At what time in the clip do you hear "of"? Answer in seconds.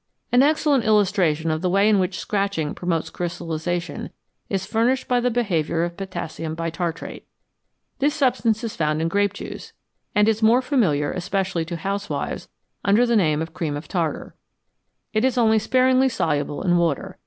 1.51-1.61, 5.83-5.95, 13.43-13.53, 13.77-13.87